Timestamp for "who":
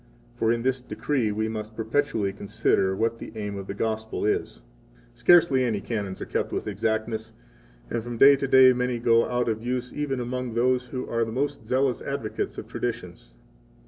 10.87-11.07